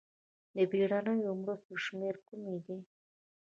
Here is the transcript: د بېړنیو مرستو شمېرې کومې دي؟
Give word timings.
د 0.55 0.57
بېړنیو 0.71 1.31
مرستو 1.41 1.73
شمېرې 1.85 2.19
کومې 2.27 2.57
دي؟ 2.65 2.77